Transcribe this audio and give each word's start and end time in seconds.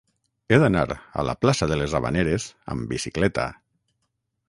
He 0.47 0.57
d'anar 0.63 0.85
a 1.23 1.27
la 1.27 1.35
plaça 1.45 1.69
de 1.73 1.79
les 1.83 1.95
Havaneres 1.99 2.51
amb 2.75 2.91
bicicleta. 2.95 3.49